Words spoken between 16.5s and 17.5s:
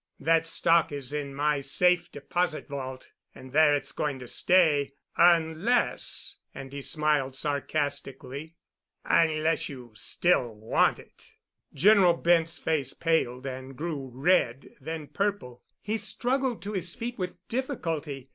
to his feet with